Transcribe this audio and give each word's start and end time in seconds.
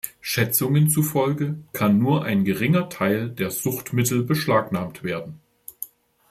Schätzungen 0.19 0.89
zufolge 0.89 1.59
kann 1.73 1.99
nur 1.99 2.23
ein 2.25 2.43
geringer 2.43 2.89
Teil 2.89 3.29
der 3.29 3.51
Suchtmittel 3.51 4.23
beschlagnahmt 4.23 5.03
werden. 5.03 5.39